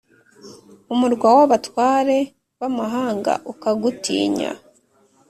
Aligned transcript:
umurwa 0.93 1.27
w’abatware 1.37 2.17
b’amahanga 2.59 3.33
ukagutinya, 3.51 4.51